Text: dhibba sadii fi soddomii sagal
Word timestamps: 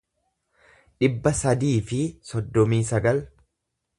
dhibba 1.03 1.33
sadii 1.41 1.75
fi 1.91 2.01
soddomii 2.31 2.83
sagal 2.93 3.23